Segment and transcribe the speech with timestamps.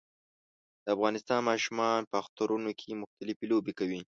[0.83, 4.01] د افغانستان ماشومان په اخترونو کې مختلفي لوبې کوي